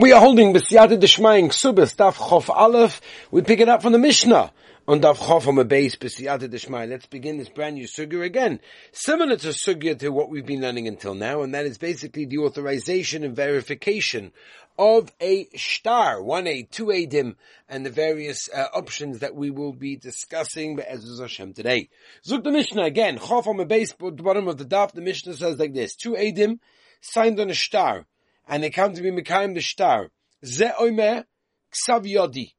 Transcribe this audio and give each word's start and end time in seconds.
We 0.00 0.12
are 0.12 0.20
holding 0.20 0.54
B'siyata 0.54 0.98
Deshmayim 0.98 1.50
Ksubas, 1.50 1.94
Daf 1.94 2.14
Chof 2.14 2.48
Aleph. 2.48 3.02
We 3.30 3.42
pick 3.42 3.60
it 3.60 3.68
up 3.68 3.82
from 3.82 3.92
the 3.92 3.98
Mishnah 3.98 4.50
on 4.88 5.02
Daf 5.02 5.18
Chof 5.18 5.46
on 5.46 5.56
the 5.56 5.64
base, 5.66 5.96
B'siyata 5.96 6.48
Deshmayim. 6.48 6.88
Let's 6.88 7.04
begin 7.04 7.36
this 7.36 7.50
brand 7.50 7.74
new 7.74 7.86
sugya 7.86 8.24
again. 8.24 8.60
Similar 8.92 9.36
to 9.36 9.48
sugya 9.48 9.98
to 9.98 10.08
what 10.08 10.30
we've 10.30 10.46
been 10.46 10.62
learning 10.62 10.88
until 10.88 11.12
now, 11.14 11.42
and 11.42 11.54
that 11.54 11.66
is 11.66 11.76
basically 11.76 12.24
the 12.24 12.38
authorization 12.38 13.24
and 13.24 13.36
verification 13.36 14.32
of 14.78 15.12
a 15.20 15.48
star, 15.54 16.22
one 16.22 16.46
a, 16.46 16.62
two 16.62 16.90
a 16.90 17.04
dim, 17.04 17.36
and 17.68 17.84
the 17.84 17.90
various 17.90 18.48
uh, 18.48 18.68
options 18.72 19.18
that 19.18 19.34
we 19.34 19.50
will 19.50 19.74
be 19.74 19.96
discussing 19.96 20.76
Be'ezus 20.76 21.20
Hashem 21.20 21.52
today. 21.52 21.90
Zuk 22.26 22.42
the 22.42 22.52
Mishnah 22.52 22.84
again, 22.84 23.18
Chof 23.18 23.46
on 23.46 23.58
the 23.58 23.66
base, 23.66 23.92
bottom 23.92 24.48
of 24.48 24.56
the 24.56 24.64
Daf, 24.64 24.92
the 24.92 25.02
Mishnah 25.02 25.34
says 25.34 25.58
like 25.58 25.74
this, 25.74 25.94
two 25.94 26.16
a 26.16 26.30
dim, 26.30 26.58
signed 27.02 27.38
on 27.38 27.50
a 27.50 27.54
star 27.54 28.06
and 28.50 28.62
they 28.64 28.70
come 28.70 28.92
to 28.92 29.00
be 29.00 29.10
Mekayim 29.10 29.54
the 29.54 29.60
Shtar. 29.60 30.10
Ze 30.44 30.66
oimer 30.78 31.24
ksav 31.72 32.04
yodi. 32.04 32.52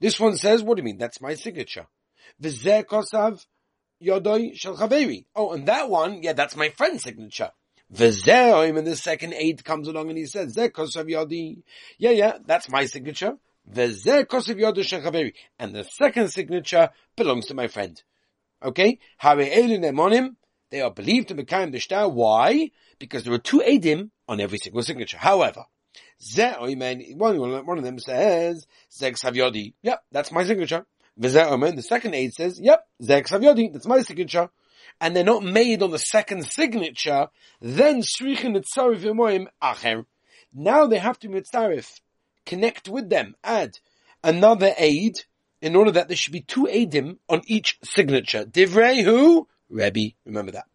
This 0.00 0.18
one 0.18 0.36
says, 0.36 0.62
what 0.62 0.76
do 0.76 0.80
you 0.80 0.84
mean? 0.84 0.98
That's 0.98 1.20
my 1.20 1.34
signature. 1.34 1.86
V'ze 2.42 2.84
kosav 2.84 3.44
yodoi 4.02 4.56
shel 4.56 4.76
chaveri. 4.76 5.26
Oh, 5.36 5.52
and 5.52 5.66
that 5.66 5.90
one, 5.90 6.22
yeah, 6.22 6.32
that's 6.32 6.56
my 6.56 6.70
friend's 6.70 7.02
signature. 7.02 7.50
V'ze 7.92 8.24
oimer, 8.26 8.84
the 8.84 8.96
second 8.96 9.34
eight 9.34 9.62
comes 9.62 9.88
along 9.88 10.08
and 10.08 10.18
he 10.18 10.26
says, 10.26 10.54
ze 10.54 10.68
kosav 10.68 11.04
yodi. 11.10 11.62
Yeah, 11.98 12.10
yeah, 12.10 12.38
that's 12.44 12.70
my 12.70 12.86
signature. 12.86 13.34
V'ze 13.70 14.24
kosav 14.24 14.58
yodoi 14.58 14.84
shel 14.84 15.02
chaveri. 15.02 15.34
And 15.58 15.74
the 15.74 15.84
second 15.84 16.30
signature 16.30 16.90
belongs 17.14 17.46
to 17.46 17.54
my 17.54 17.68
friend. 17.68 18.02
Okay? 18.62 19.00
Hare 19.18 19.40
elin 19.40 19.82
emonim. 19.82 20.36
They 20.70 20.80
are 20.80 20.90
believed 20.90 21.28
to 21.28 21.34
be 21.34 21.44
Mekayim 21.44 21.72
the 21.72 21.78
Shtar. 21.78 22.08
Why? 22.08 22.70
Because 22.98 23.24
there 23.24 23.34
are 23.34 23.38
two 23.38 23.60
Edim 23.60 24.10
on 24.28 24.40
every 24.40 24.58
single 24.58 24.82
signature. 24.82 25.18
However, 25.18 25.64
one, 26.36 27.66
one 27.66 27.78
of 27.78 27.84
them 27.84 27.98
says, 27.98 28.66
Zeg 28.92 29.16
Savyodi. 29.16 29.74
Yep, 29.82 30.02
that's 30.12 30.32
my 30.32 30.44
signature. 30.44 30.86
The 31.16 31.84
second 31.86 32.14
aid 32.14 32.34
says, 32.34 32.60
yep, 32.60 32.86
Zeg 33.02 33.26
Savyodi, 33.26 33.72
that's 33.72 33.86
my 33.86 34.02
signature. 34.02 34.50
And 35.00 35.14
they're 35.16 35.24
not 35.24 35.42
made 35.42 35.82
on 35.82 35.90
the 35.90 35.98
second 35.98 36.44
signature, 36.44 37.28
then 37.60 38.02
Srichin 38.02 38.56
Etzarif 38.56 39.00
Yemoim 39.00 39.46
Acher. 39.62 40.04
Now 40.54 40.86
they 40.86 40.98
have 40.98 41.18
to 41.20 41.28
mitzarif, 41.28 42.00
connect 42.46 42.88
with 42.88 43.10
them, 43.10 43.34
add 43.44 43.78
another 44.22 44.72
aid, 44.78 45.14
in 45.60 45.74
order 45.74 45.90
that 45.90 46.08
there 46.08 46.16
should 46.16 46.32
be 46.32 46.40
two 46.42 46.64
aidim 46.64 47.18
on 47.28 47.42
each 47.46 47.78
signature. 47.82 48.44
Divrei 48.44 49.02
who? 49.02 49.48
Rebbe, 49.68 50.12
remember 50.24 50.52
that. 50.52 50.66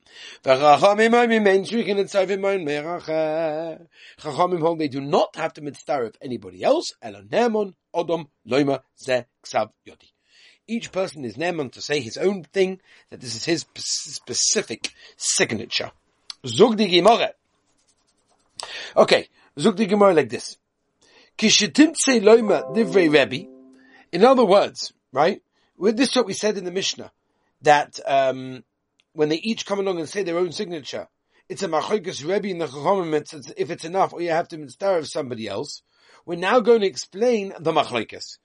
Chachamim 4.19 4.59
hold 4.59 4.79
they 4.79 4.89
do 4.89 4.99
not 4.99 5.35
have 5.35 5.53
to 5.53 5.61
mitzdarif 5.61 6.15
anybody 6.21 6.63
else. 6.63 6.91
Odom 7.03 8.27
loima 8.47 8.81
ze 8.97 9.25
ksav 9.43 9.69
yodi. 9.87 10.11
Each 10.67 10.91
person 10.91 11.25
is 11.25 11.37
neman 11.37 11.71
to 11.71 11.81
say 11.81 12.01
his 12.01 12.17
own 12.17 12.43
thing, 12.43 12.79
that 13.09 13.21
this 13.21 13.35
is 13.35 13.45
his 13.45 13.65
specific 13.75 14.93
signature. 15.17 15.91
Zug 16.45 16.77
Gemara. 16.77 17.31
Okay, 18.95 19.27
zug 19.59 19.75
di 19.75 19.85
Gemara 19.85 20.13
like 20.13 20.29
this. 20.29 20.57
Divrei. 21.37 23.47
In 24.11 24.25
other 24.25 24.45
words, 24.45 24.93
right? 25.11 25.41
This 25.79 26.09
is 26.09 26.15
what 26.15 26.27
we 26.27 26.33
said 26.33 26.57
in 26.57 26.65
the 26.65 26.71
Mishnah, 26.71 27.11
that 27.63 27.99
um, 28.05 28.63
when 29.13 29.29
they 29.29 29.37
each 29.37 29.65
come 29.65 29.79
along 29.79 29.99
and 29.99 30.09
say 30.09 30.23
their 30.23 30.37
own 30.37 30.51
signature, 30.51 31.07
it's 31.49 31.63
a 31.63 31.67
machoikas 31.67 32.25
Rebbe 32.25 32.47
in 32.47 32.59
the 32.59 32.67
Chachomim, 32.67 33.53
if 33.57 33.71
it's 33.71 33.85
enough, 33.85 34.13
or 34.13 34.21
you 34.21 34.31
have 34.31 34.47
to 34.49 34.57
mitzvah 34.57 34.99
of 34.99 35.07
somebody 35.07 35.47
else. 35.47 35.81
We're 36.25 36.37
now 36.37 36.59
going 36.59 36.81
to 36.81 36.87
explain 36.87 37.51
the 37.59 37.71
machlokes. 37.71 38.37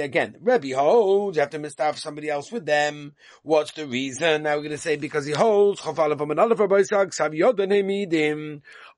Again, 0.00 0.36
Rebbe 0.40 0.76
holds 0.76 1.36
you 1.36 1.40
have 1.40 1.50
to 1.50 1.58
mitzvah 1.58 1.94
somebody 1.96 2.30
else 2.30 2.50
with 2.50 2.64
them. 2.64 3.14
What's 3.42 3.72
the 3.72 3.86
reason? 3.86 4.44
Now 4.44 4.54
we're 4.56 4.62
going 4.62 4.70
to 4.70 4.78
say 4.78 4.96
because 4.96 5.26
he 5.26 5.32
holds 5.32 5.80
on 5.80 5.98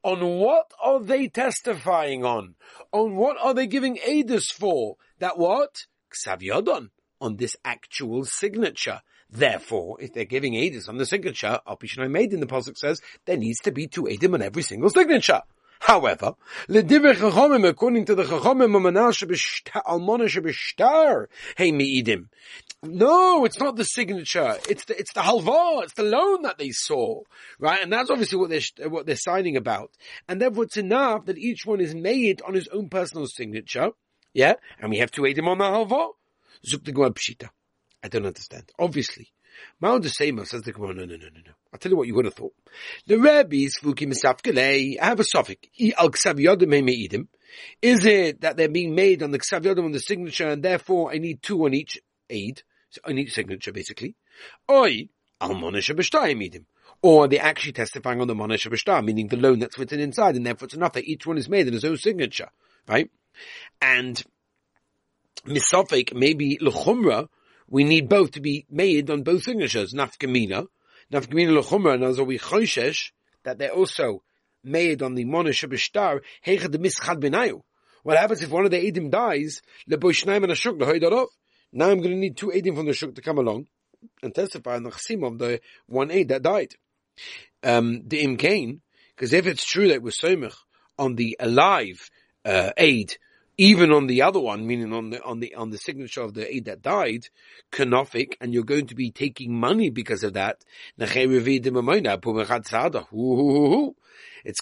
what 0.03 0.73
are 0.83 1.01
they 1.01 1.29
testifying 1.29 2.25
on? 2.25 2.55
On 2.93 3.17
what 3.17 3.37
are 3.41 3.55
they 3.55 3.67
giving 3.67 3.97
edus 3.97 4.53
for? 4.53 4.97
That 5.19 5.39
what? 5.39 5.87
Ksav 6.13 6.89
on 7.21 7.37
this 7.37 7.57
actual 7.65 8.25
signature. 8.25 9.03
Therefore, 9.33 9.97
if 10.01 10.13
they're 10.13 10.25
giving 10.25 10.55
Edis 10.55 10.89
on 10.89 10.97
the 10.97 11.07
signature, 11.07 11.61
Alpishanai 11.67 12.11
made 12.11 12.33
in 12.33 12.41
the 12.41 12.47
Pasuk 12.47 12.77
says, 12.77 13.01
there 13.27 13.37
needs 13.37 13.61
to 13.61 13.71
be 13.71 13.87
two 13.87 14.05
Edim 14.05 14.35
on 14.35 14.43
every 14.43 14.63
single 14.63 14.91
signature. 14.91 15.43
However, 15.81 16.35
according 16.69 18.05
to 18.05 18.15
the 18.15 18.25
Chachomim, 18.25 18.75
Almona 19.87 20.25
Shebishtar, 20.25 21.27
Hey 21.57 21.73
Me'idim. 21.73 22.29
No, 22.83 23.45
it's 23.45 23.59
not 23.59 23.77
the 23.77 23.85
signature. 23.85 24.57
It's 24.69 24.85
the, 24.87 24.99
it's 24.99 25.13
the 25.13 25.21
halva. 25.21 25.85
It's 25.85 25.95
the 25.95 26.03
loan 26.03 26.43
that 26.43 26.59
they 26.59 26.71
saw. 26.71 27.23
Right? 27.59 27.83
And 27.83 27.93
that's 27.93 28.11
obviously 28.11 28.39
what 28.39 28.51
they're, 28.51 28.89
what 28.91 29.07
they're 29.07 29.17
signing 29.17 29.57
about. 29.57 29.91
And 30.29 30.41
therefore 30.41 30.65
it's 30.65 30.77
enough 30.77 31.27
that 31.27 31.39
each 31.39 31.65
one 31.65 31.81
is 31.81 31.95
made 31.95 32.43
on 32.43 32.55
his 32.55 32.69
own 32.69 32.89
personal 32.89 33.27
signature. 33.27 33.91
Yeah? 34.35 34.55
And 34.81 34.91
we 34.91 34.99
have 34.99 35.11
to 35.13 35.23
Edim 35.23 35.47
on 35.47 35.59
the 35.59 35.65
halva. 35.65 36.11
Zuk 36.67 36.85
the 36.85 36.93
Pshita. 36.93 37.49
I 38.03 38.09
don't 38.09 38.27
understand. 38.27 38.71
Obviously. 38.79 39.33
Mount 39.81 40.07
same 40.07 40.43
says 40.45 40.63
the 40.63 40.73
Gemara, 40.73 40.95
no, 40.95 41.05
no, 41.05 41.17
no, 41.17 41.27
no, 41.27 41.41
no. 41.45 41.53
I'll 41.73 41.79
tell 41.79 41.91
you 41.91 41.97
what 41.97 42.07
you 42.07 42.15
would 42.15 42.25
have 42.25 42.35
thought. 42.35 42.55
The 43.07 43.19
rabbis, 43.19 43.79
Fuki 43.83 44.07
Misafkele, 44.07 44.99
I 44.99 45.05
have 45.05 45.21
a 45.21 45.25
suffix. 45.25 45.69
Is 47.83 48.07
it 48.07 48.41
that 48.41 48.57
they're 48.57 48.69
being 48.69 48.95
made 48.95 49.23
on 49.23 49.33
the 49.33 49.39
Ksavyodim 49.39 49.85
on 49.85 49.93
the 49.93 50.01
signature 50.01 50.49
and 50.49 50.63
therefore 50.63 51.13
I 51.13 51.19
need 51.19 51.43
two 51.43 51.65
on 51.65 51.75
each 51.75 51.99
aid, 52.31 52.63
on 53.05 53.19
each 53.19 53.35
signature 53.35 53.73
basically? 53.73 54.15
Oi, 54.71 55.09
Almonisha 55.41 55.95
B'shtayim 55.95 56.65
or 57.03 57.29
they're 57.29 57.43
actually 57.43 57.73
testifying 57.73 58.21
on 58.21 58.29
the 58.29 58.35
Monesh 58.35 58.71
B'shtar, 58.71 59.05
meaning 59.05 59.29
the 59.29 59.37
loan 59.37 59.59
that's 59.59 59.79
written 59.79 60.01
inside, 60.01 60.37
and 60.37 60.45
therefore 60.45 60.67
it's 60.67 60.75
enough 60.75 60.93
that 60.93 61.05
each 61.05 61.27
one 61.27 61.39
is 61.39 61.49
made 61.49 61.67
in 61.67 61.73
his 61.73 61.85
own 61.85 61.97
signature, 61.97 62.49
right? 62.87 63.11
And 63.81 64.23
Misafik, 65.47 66.15
maybe 66.15 66.59
L'chumra, 66.61 67.29
we 67.71 67.85
need 67.85 68.09
both 68.09 68.33
to 68.33 68.41
be 68.41 68.67
made 68.69 69.09
on 69.11 69.23
both 69.23 69.45
signatures, 69.45 69.95
nafkamina. 69.95 70.67
Nafkamina 71.13 71.63
lechumra, 71.63 71.95
and 71.95 72.05
as 72.05 72.21
we 72.21 72.39
choishesh, 72.39 73.13
that 73.45 73.59
they're 73.59 73.73
also 73.73 74.23
made 74.63 75.03
on 75.03 75.15
the 75.15 75.25
monish 75.25 75.65
b'shtar, 75.65 76.21
heicha 76.45 76.71
de 76.71 76.79
mischad 76.79 77.23
benayu. 77.23 77.63
What 78.03 78.19
happens 78.19 78.43
if 78.43 78.51
one 78.51 78.65
of 78.65 78.71
the 78.71 78.91
edim 78.91 79.11
dies, 79.11 79.63
leboishnaim 79.89 80.43
and 80.43 80.53
a 80.53 80.55
shuk, 80.55 80.79
Now 81.73 81.91
I'm 81.91 81.99
going 81.99 82.11
to 82.11 82.17
need 82.17 82.37
two 82.37 82.49
edim 82.49 82.77
from 82.77 82.87
the 82.87 82.93
shuk 82.93 83.15
to 83.15 83.23
come 83.23 83.39
along 83.39 83.67
and 84.23 84.35
testify 84.35 84.77
on 84.77 84.83
the 84.83 84.91
chasim 84.91 85.27
of 85.27 85.39
the 85.39 85.61
one 85.87 86.11
aid 86.11 86.29
that 86.29 86.43
died. 86.43 86.75
Um, 87.63 88.03
the 88.07 88.25
imkain, 88.25 88.81
because 89.15 89.33
if 89.33 89.47
it's 89.47 89.65
true 89.65 89.89
that 89.89 89.95
it 89.95 90.03
was 90.03 90.17
somich 90.17 90.55
on 90.99 91.15
the 91.15 91.37
alive 91.39 92.11
uh, 92.45 92.71
aid, 92.77 93.17
even 93.61 93.93
on 93.93 94.07
the 94.07 94.23
other 94.23 94.41
one, 94.41 94.67
meaning 94.67 94.95
on 94.95 95.11
the 95.11 95.23
on 95.23 95.41
the 95.41 95.55
on 95.55 95.69
the 95.69 95.77
signature 95.77 96.23
of 96.23 96.33
the 96.33 96.51
aid 96.51 96.65
that 96.65 96.81
died, 96.81 97.29
kanofik, 97.71 98.33
and 98.41 98.55
you're 98.55 98.65
going 98.65 98.87
to 98.87 98.95
be 98.95 99.11
taking 99.11 99.55
money 99.55 99.91
because 99.91 100.25
of 100.25 100.33
that. 100.33 100.65
It's 100.99 101.13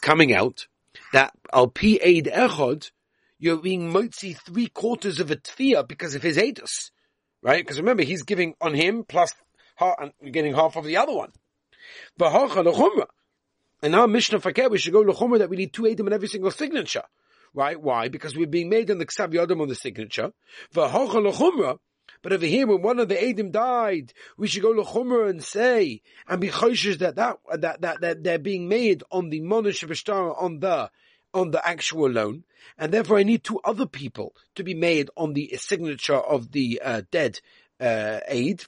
coming 0.01 0.35
out 0.35 0.67
that 1.13 1.33
al 1.53 1.69
pi 1.69 2.01
aid 2.03 2.27
echod, 2.27 2.91
you're 3.39 3.59
being 3.59 3.93
motzi 3.93 4.37
three 4.37 4.67
quarters 4.67 5.21
of 5.21 5.31
a 5.31 5.37
tfiyah 5.37 5.87
because 5.87 6.17
of 6.17 6.23
his 6.23 6.37
aidus, 6.37 6.91
right? 7.41 7.65
Because 7.65 7.79
remember, 7.79 8.03
he's 8.03 8.25
giving 8.25 8.55
on 8.61 8.75
him 8.75 9.05
plus 9.05 9.33
and 9.81 10.11
getting 10.33 10.55
half 10.55 10.75
of 10.75 10.85
the 10.85 10.97
other 10.97 11.15
one. 11.15 11.31
And 13.81 13.93
now 13.93 14.07
Mishnah 14.07 14.41
Fakir, 14.41 14.71
we 14.71 14.79
should 14.79 14.93
go 14.93 15.05
to 15.05 15.13
lechumra 15.13 15.39
that 15.39 15.51
we 15.51 15.57
need 15.57 15.73
two 15.73 15.83
edim 15.83 16.09
in 16.09 16.13
every 16.13 16.27
single 16.27 16.51
signature. 16.51 17.05
Right? 17.55 17.81
Why? 17.81 18.09
Because 18.09 18.37
we're 18.37 18.47
being 18.47 18.69
made 18.69 18.91
on 18.91 18.99
the 18.99 19.07
Ksav 19.07 19.33
Yodam 19.33 19.61
on 19.61 19.69
the 19.69 19.75
signature. 19.75 20.33
But 22.23 22.33
over 22.33 22.47
here, 22.47 22.67
when 22.67 22.83
one 22.83 22.99
of 22.99 23.09
the 23.09 23.15
Adim 23.15 23.53
died, 23.53 24.13
we 24.37 24.49
should 24.49 24.63
go 24.63 24.73
Lechumra 24.73 25.31
and 25.31 25.43
say, 25.43 26.03
and 26.27 26.41
be 26.41 26.49
choishes 26.49 26.99
that, 26.99 27.17
that, 27.17 27.39
that, 27.61 27.81
that, 27.81 28.01
that 28.01 28.25
they're 28.25 28.39
being 28.39 28.69
made 28.69 29.03
on 29.11 29.31
the 29.31 29.41
Monish 29.41 29.85
on 29.85 30.61
the, 30.61 30.91
on 31.33 31.51
the 31.51 31.67
actual 31.67 32.11
loan. 32.11 32.45
And 32.77 32.93
therefore 32.93 33.19
I 33.19 33.23
need 33.23 33.45
two 33.45 33.61
other 33.65 33.87
people 33.87 34.35
to 34.57 34.65
be 34.65 34.75
made 34.75 35.11
on 35.17 35.35
the 35.35 35.57
signature 35.59 36.17
of 36.17 36.53
the 36.53 36.81
uh, 36.85 37.03
dead 37.11 37.41
uh, 37.81 38.21
aid. 38.27 38.65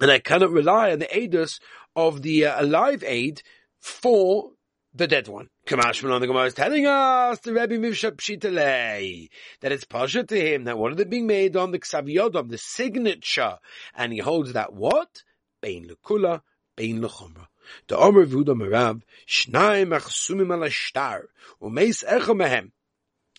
And 0.00 0.10
I 0.10 0.18
cannot 0.18 0.50
rely 0.50 0.92
on 0.92 0.98
the 0.98 1.16
aiders 1.16 1.60
of 1.94 2.22
the 2.22 2.46
uh, 2.46 2.62
alive 2.62 3.04
aid 3.06 3.42
for 3.78 4.50
the 4.96 5.06
dead 5.06 5.28
one. 5.28 5.48
Kamashman 5.66 6.12
on 6.12 6.20
the 6.20 6.26
Gemara 6.26 6.46
is 6.46 6.54
telling 6.54 6.86
us 6.86 7.38
the 7.40 7.52
Rebbe 7.52 7.76
Mivsha 7.78 8.12
Pshitale 8.12 9.28
that 9.60 9.72
it's 9.72 9.84
pasha 9.84 10.24
to 10.24 10.40
him 10.40 10.64
that 10.64 10.78
one 10.78 10.92
of 10.92 10.96
them 10.96 11.08
being 11.08 11.26
made 11.26 11.56
on 11.56 11.70
the 11.70 11.78
Ksaviyod 11.78 12.34
of 12.34 12.48
the 12.48 12.58
signature, 12.58 13.58
and 13.94 14.12
he 14.12 14.18
holds 14.20 14.52
that 14.54 14.72
what 14.72 15.22
bein 15.60 15.88
lekula 15.88 16.40
bein 16.76 17.00
lechumra. 17.00 17.46
The 17.88 17.98
Omer 17.98 18.26
Vuda 18.26 18.54
Merav, 18.54 19.02
Shnai 19.28 19.86
Machsumim 19.86 20.54
ala 20.54 20.70
Shtar, 20.70 21.24
Umeis 21.60 22.04
Echo 22.06 22.34
Mehem. 22.34 22.70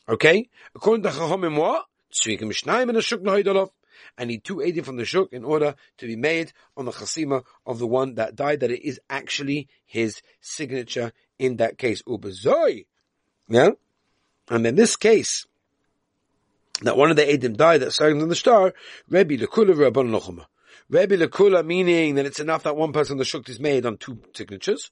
Okay? 0.07 0.49
According 0.75 1.03
to 1.03 1.09
Chachomim 1.09 1.57
what? 1.57 1.85
Tzvikim 2.13 2.51
Shnai 2.51 2.83
and 2.83 2.97
a 2.97 3.01
Shuk 3.01 3.21
Nohidolov. 3.21 3.69
I 4.17 4.25
need 4.25 4.43
two 4.43 4.61
eighty 4.61 4.81
from 4.81 4.97
the 4.97 5.05
Shuk 5.05 5.33
in 5.33 5.43
order 5.43 5.75
to 5.97 6.07
be 6.07 6.15
made 6.15 6.53
on 6.75 6.85
the 6.85 6.91
Chasima 6.91 7.43
of 7.65 7.79
the 7.79 7.87
one 7.87 8.15
that 8.15 8.35
died, 8.35 8.59
that 8.59 8.71
it 8.71 8.87
is 8.87 8.99
actually 9.09 9.69
his 9.85 10.21
signature 10.39 11.11
in 11.39 11.57
that 11.57 11.77
case. 11.77 12.01
Ubezoi. 12.03 12.85
Yeah? 13.49 13.71
And 14.49 14.65
in 14.65 14.75
this 14.75 14.95
case, 14.95 15.45
that 16.81 16.97
one 16.97 17.09
of 17.09 17.15
the 17.15 17.23
Edim 17.23 17.57
died 17.57 17.81
that 17.81 17.93
sang 17.93 18.21
on 18.21 18.29
the 18.29 18.35
star, 18.35 18.73
Rebbe 19.09 19.37
Lekula 19.37 19.73
Rabban. 19.73 20.45
Rebbe 20.89 21.17
Lekula 21.17 21.65
meaning 21.65 22.15
that 22.15 22.25
it's 22.25 22.39
enough 22.39 22.63
that 22.63 22.77
one 22.77 22.93
person 22.93 23.13
on 23.13 23.17
the 23.17 23.25
Shuk 23.25 23.49
is 23.49 23.59
made 23.59 23.85
on 23.85 23.97
two 23.97 24.19
signatures. 24.33 24.91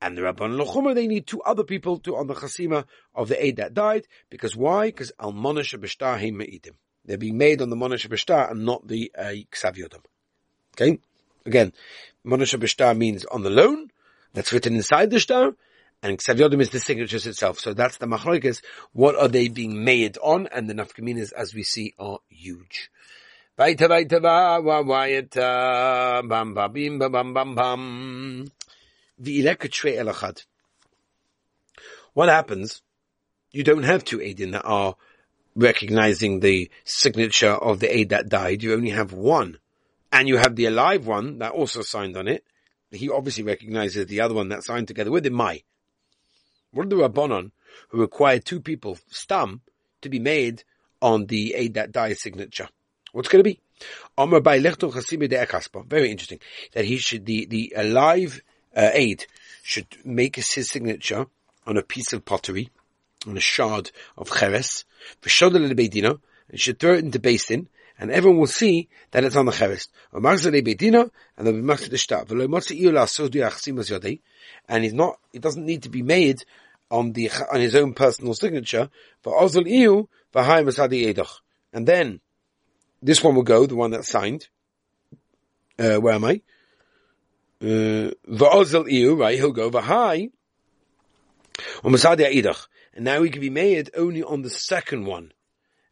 And 0.00 0.18
the 0.18 0.22
Rabban 0.22 0.62
Lochuma, 0.62 0.94
they 0.94 1.06
need 1.06 1.26
two 1.26 1.40
other 1.42 1.64
people 1.64 1.98
to 2.00 2.16
on 2.16 2.26
the 2.26 2.34
Chasima 2.34 2.84
of 3.14 3.28
the 3.28 3.42
Eid 3.42 3.56
that 3.56 3.74
died. 3.74 4.06
Because 4.28 4.54
why? 4.54 4.88
Because 4.88 5.12
Al 5.18 5.32
Monash 5.32 5.78
B'Shtar 5.78 6.18
Heim 6.18 6.36
Me'idim. 6.38 6.74
They're 7.04 7.16
being 7.16 7.38
made 7.38 7.62
on 7.62 7.70
the 7.70 7.76
Monash 7.76 8.06
B'Shtar 8.08 8.50
and 8.50 8.64
not 8.64 8.86
the 8.86 9.10
uh, 9.16 9.32
Okay? 10.74 10.98
Again, 11.46 11.72
Monash 12.26 12.58
B'Shtar 12.58 12.96
means 12.96 13.24
on 13.24 13.42
the 13.42 13.50
loan. 13.50 13.90
That's 14.34 14.52
written 14.52 14.74
inside 14.74 15.10
the 15.10 15.20
Shtar 15.20 15.54
and 16.04 16.18
Ksav 16.18 16.36
Yodim 16.36 16.60
is 16.60 16.68
the 16.68 16.80
signatures 16.80 17.26
itself. 17.26 17.58
So 17.58 17.72
that's 17.72 17.96
the 17.96 18.06
machlokes. 18.06 18.62
What 18.92 19.16
are 19.16 19.26
they 19.26 19.48
being 19.48 19.84
made 19.84 20.18
on? 20.18 20.46
And 20.48 20.68
the 20.68 20.74
nafkaminas, 20.74 21.32
as 21.32 21.54
we 21.54 21.62
see, 21.62 21.94
are 21.98 22.18
huge. 22.28 22.90
Bam, 23.56 23.74
bim, 23.74 23.88
bam, 26.98 27.32
bam, 27.32 27.54
bam. 27.54 28.50
What 32.12 32.28
happens? 32.28 32.82
You 33.50 33.64
don't 33.64 33.84
have 33.84 34.04
two 34.04 34.18
Aidin 34.18 34.52
that 34.52 34.64
are 34.64 34.96
recognizing 35.56 36.40
the 36.40 36.70
signature 36.84 37.52
of 37.52 37.80
the 37.80 37.96
aid 37.96 38.10
that 38.10 38.28
died. 38.28 38.62
You 38.62 38.74
only 38.74 38.90
have 38.90 39.14
one. 39.14 39.56
And 40.12 40.28
you 40.28 40.36
have 40.36 40.54
the 40.54 40.66
alive 40.66 41.06
one 41.06 41.38
that 41.38 41.52
also 41.52 41.80
signed 41.80 42.18
on 42.18 42.28
it. 42.28 42.44
He 42.90 43.08
obviously 43.08 43.44
recognizes 43.44 44.06
the 44.06 44.20
other 44.20 44.34
one 44.34 44.50
that 44.50 44.64
signed 44.64 44.88
together 44.88 45.10
with 45.10 45.24
him, 45.24 45.32
Mai. 45.32 45.62
What 46.74 46.86
are 46.86 46.90
the 46.90 46.96
Rabbanon 46.96 47.52
who 47.88 48.00
require 48.00 48.38
two 48.38 48.60
people, 48.60 48.98
stam, 49.08 49.60
to 50.02 50.08
be 50.08 50.18
made 50.18 50.64
on 51.00 51.26
the 51.26 51.54
aid 51.54 51.74
that 51.74 51.92
dies 51.92 52.20
signature? 52.20 52.68
What's 53.12 53.28
going 53.28 53.44
to 53.44 53.48
be? 53.48 53.60
Very 55.88 56.10
interesting. 56.10 56.40
That 56.72 56.84
he 56.84 56.96
should, 56.98 57.26
the, 57.26 57.46
the 57.46 57.72
alive 57.76 58.42
uh, 58.76 58.90
aid 58.92 59.26
should 59.62 59.86
make 60.04 60.36
his 60.36 60.48
signature 60.48 61.26
on 61.66 61.76
a 61.76 61.82
piece 61.82 62.12
of 62.12 62.24
pottery, 62.24 62.70
on 63.26 63.36
a 63.36 63.40
shard 63.40 63.90
of 64.16 64.30
cheres, 64.30 64.84
and 66.50 66.60
should 66.60 66.78
throw 66.78 66.94
it 66.94 67.04
into 67.04 67.18
basin, 67.18 67.68
and 67.98 68.10
everyone 68.10 68.40
will 68.40 68.46
see 68.48 68.88
that 69.12 69.22
it's 69.24 69.36
on 69.36 69.46
the 69.46 69.52
cheres. 69.52 69.88
And 70.12 70.24
they'll 71.46 71.52
be 71.52 71.60
machzor 71.62 71.90
the 71.90 71.96
shtar. 71.96 72.24
And 74.68 74.84
he's 74.84 74.92
not, 74.92 75.20
it 75.32 75.40
doesn't 75.40 75.64
need 75.64 75.84
to 75.84 75.88
be 75.88 76.02
made 76.02 76.44
on 76.90 77.12
the 77.12 77.30
on 77.52 77.60
his 77.60 77.74
own 77.74 77.94
personal 77.94 78.34
signature 78.34 78.90
Ozil 79.32 79.68
Iu. 79.68 80.08
And 81.72 81.86
then 81.86 82.20
this 83.02 83.22
one 83.22 83.34
will 83.34 83.42
go, 83.42 83.66
the 83.66 83.76
one 83.76 83.90
that's 83.90 84.08
signed. 84.08 84.48
Uh, 85.78 85.96
where 85.96 86.14
am 86.14 86.24
I? 86.24 86.40
Uh, 87.60 88.10
V'Ozil 88.28 88.90
Iu, 88.90 89.16
right? 89.16 89.36
He'll 89.36 89.52
go. 89.52 89.70
And 92.94 93.04
now 93.04 93.22
he 93.22 93.30
can 93.30 93.40
be 93.40 93.50
made 93.50 93.90
only 93.96 94.22
on 94.22 94.42
the 94.42 94.50
second 94.50 95.04
one. 95.04 95.32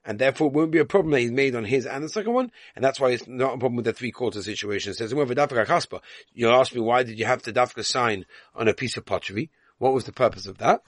And 0.05 0.19
therefore 0.19 0.49
it 0.49 0.53
won't 0.53 0.73
be 0.73 0.79
a 0.79 0.85
problem 0.85 1.13
that 1.13 1.21
he's 1.21 1.31
made 1.31 1.55
on 1.55 1.65
his 1.65 1.87
and 1.87 2.03
the 2.03 2.09
second 2.09 2.33
one. 2.33 2.51
And 2.75 2.85
that's 2.85 2.99
why 2.99 3.11
it's 3.11 3.29
not 3.29 3.55
a 3.55 3.59
problem 3.59 3.77
with 3.77 3.85
the 3.85 3.93
three 3.93 4.11
quarter 4.11 4.43
situation. 4.43 4.91
It 4.91 4.97
says, 4.97 5.13
You'll 5.13 6.55
ask 6.55 6.75
me, 6.75 6.81
why 6.81 7.03
did 7.05 7.19
you 7.19 7.25
have 7.25 7.43
to 7.43 7.53
dafka 7.53 7.85
sign 7.85 8.27
on 8.55 8.69
a 8.69 8.75
piece 8.75 8.97
of 8.97 9.07
pottery? 9.07 9.51
What 9.79 9.95
was 9.95 10.05
the 10.05 10.13
purpose 10.13 10.47
of 10.47 10.59
that? 10.59 10.83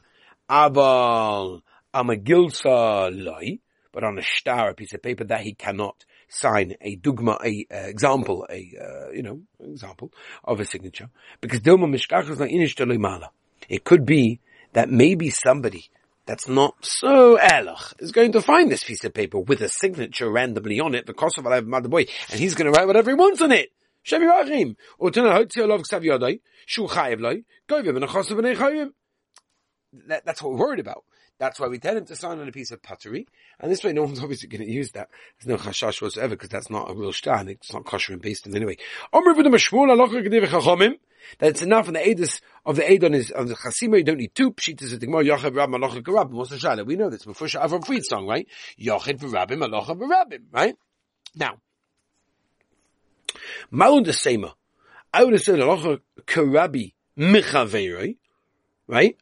Aval 0.48 1.62
amagilsa 1.94 3.10
loy, 3.12 3.58
but 3.92 4.04
on 4.04 4.19
a 4.19 4.22
star, 4.22 4.70
a 4.70 4.75
piece 4.75 4.92
of 4.92 5.02
paper 5.02 5.25
that 5.25 5.40
he 5.40 5.54
cannot 5.54 6.04
sign 6.28 6.75
a 6.81 6.96
dugma, 6.96 7.38
a 7.44 7.66
uh, 7.70 7.86
example, 7.86 8.46
a 8.50 8.72
uh, 8.81 9.10
you 9.12 9.22
know 9.22 9.40
example 9.60 10.12
of 10.42 10.60
a 10.60 10.64
signature, 10.64 11.10
because 11.40 11.60
dilma 11.60 11.86
mishkachas 11.86 12.98
mala. 12.98 13.31
It 13.69 13.84
could 13.84 14.04
be 14.04 14.40
that 14.72 14.90
maybe 14.90 15.30
somebody 15.30 15.90
that's 16.26 16.48
not 16.48 16.75
so 16.82 17.37
erlich 17.37 17.94
is 17.98 18.12
going 18.12 18.32
to 18.32 18.40
find 18.40 18.70
this 18.70 18.82
piece 18.82 19.04
of 19.04 19.14
paper 19.14 19.38
with 19.38 19.60
a 19.60 19.69
signature 19.69 20.30
randomly 20.30 20.80
on 20.80 20.94
it, 20.94 21.06
the 21.06 21.14
kosovo 21.14 21.50
of 21.50 21.66
mother 21.66 21.88
boy, 21.88 22.06
and 22.30 22.40
he's 22.40 22.54
going 22.54 22.70
to 22.70 22.76
write 22.76 22.87
whatever 22.87 23.10
he 23.10 23.14
wants 23.14 23.40
on 23.40 23.52
it. 23.52 23.72
Shevi 24.06 24.26
Rachim. 24.30 24.76
Or 24.98 25.10
to 25.10 25.22
know, 25.22 25.30
Hotzi 25.30 25.58
Olav 25.62 25.82
Ksav 25.82 26.04
Yodai, 26.04 26.40
Shu 26.66 26.86
Chayev 26.86 27.20
Loi, 27.20 27.44
Govim 27.68 27.96
and 27.96 28.04
Achosav 28.04 28.38
and 28.38 28.56
Echayim. 28.56 28.90
That's 30.06 30.42
what 30.42 30.52
we're 30.52 30.58
worried 30.58 30.80
about. 30.80 31.04
That's 31.38 31.58
why 31.58 31.66
we 31.66 31.78
tell 31.78 31.96
him 31.96 32.04
to 32.06 32.16
sign 32.16 32.38
on 32.38 32.48
a 32.48 32.52
piece 32.52 32.70
of 32.70 32.82
pottery. 32.82 33.26
And 33.58 33.70
this 33.70 33.82
way 33.82 33.92
no 33.92 34.02
one's 34.02 34.20
obviously 34.22 34.48
going 34.48 34.64
to 34.64 34.70
use 34.70 34.92
that. 34.92 35.08
There's 35.38 35.48
no 35.48 35.56
chashash 35.56 36.00
whatsoever 36.00 36.36
because 36.36 36.50
that's 36.50 36.70
not 36.70 36.90
a 36.90 36.94
real 36.94 37.12
shtar 37.12 37.38
and 37.38 37.50
it's 37.50 37.72
not 37.72 37.84
kosher 37.84 38.12
and 38.12 38.22
based 38.22 38.46
in 38.46 38.54
anyway. 38.54 38.76
That 41.38 41.50
it's 41.50 41.62
enough 41.62 41.88
in 41.88 41.94
the 41.94 42.00
edus 42.00 42.40
of 42.66 42.76
the 42.76 42.82
Edon 42.82 43.14
is 43.14 43.30
of 43.30 43.48
the 43.48 43.54
Chasima, 43.54 43.96
you 43.96 44.04
don't 44.04 44.18
need 44.18 44.34
two 44.34 44.52
pshitas 44.52 44.92
of 44.92 45.00
the 45.00 45.06
Gemara, 45.06 45.24
Yochid 45.24 45.56
Rab 45.56 45.70
Malachah 45.70 46.02
Garabim. 46.02 46.32
What's 46.32 46.50
the 46.50 46.56
Shala? 46.56 46.84
We 46.84 46.96
know 46.96 47.08
this 47.08 47.24
before 47.24 47.48
Avram 47.48 47.84
Fried 47.84 48.04
song, 48.04 48.26
right? 48.26 48.46
Yochid 48.78 49.20
Rabim 49.20 49.66
Malachah 49.66 49.98
Garabim, 49.98 50.42
right? 50.52 50.76
Now, 51.34 51.56
Malun 53.72 54.05
Desema. 54.05 54.55
I 55.12 55.25
would 55.25 55.34
have 55.34 55.43
said 55.43 55.58
Halacha 55.58 56.00
Karabi 56.22 56.94
Michaveroi, 57.19 58.16
right? 58.87 59.16